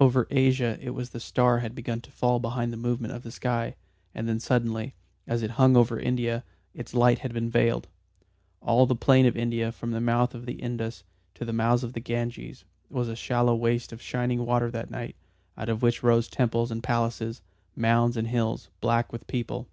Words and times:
Over 0.00 0.26
Asia 0.30 0.78
it 0.80 0.94
was 0.94 1.10
the 1.10 1.20
star 1.20 1.58
had 1.58 1.74
begun 1.74 2.00
to 2.00 2.10
fall 2.10 2.40
behind 2.40 2.72
the 2.72 2.78
movement 2.78 3.12
of 3.12 3.24
the 3.24 3.30
sky, 3.30 3.76
and 4.14 4.26
then 4.26 4.40
suddenly, 4.40 4.94
as 5.26 5.42
it 5.42 5.50
hung 5.60 5.76
over 5.76 6.00
India, 6.00 6.44
its 6.72 6.94
light 6.94 7.18
had 7.18 7.34
been 7.34 7.50
veiled. 7.50 7.86
All 8.62 8.86
the 8.86 8.96
plain 8.96 9.26
of 9.26 9.36
India 9.36 9.70
from 9.70 9.90
the 9.90 10.00
mouth 10.00 10.34
of 10.34 10.46
the 10.46 10.54
Indus 10.54 11.04
to 11.34 11.44
the 11.44 11.52
mouths 11.52 11.84
of 11.84 11.92
the 11.92 12.00
Ganges 12.00 12.64
was 12.88 13.10
a 13.10 13.14
shallow 13.16 13.54
waste 13.54 13.92
of 13.92 14.00
shining 14.00 14.46
water 14.46 14.70
that 14.70 14.90
night, 14.90 15.14
out 15.58 15.68
of 15.68 15.82
which 15.82 16.02
rose 16.02 16.26
temples 16.28 16.70
and 16.70 16.82
palaces, 16.82 17.42
mounds 17.76 18.16
and 18.16 18.28
hills, 18.28 18.70
black 18.80 19.12
with 19.12 19.26
people. 19.26 19.68